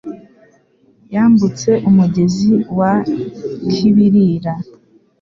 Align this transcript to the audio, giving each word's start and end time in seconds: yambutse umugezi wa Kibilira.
yambutse 1.13 1.69
umugezi 1.89 2.51
wa 2.77 2.93
Kibilira. 3.73 4.53